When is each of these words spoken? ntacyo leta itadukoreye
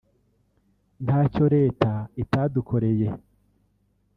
ntacyo 1.05 1.45
leta 1.55 1.91
itadukoreye 2.23 3.07